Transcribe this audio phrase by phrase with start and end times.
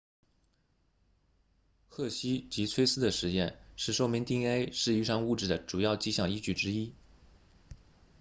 [1.87, 6.95] 赫希及崔斯 hershey and chase 的实验是说明 dna 是遗传物质的主要迹象依据之一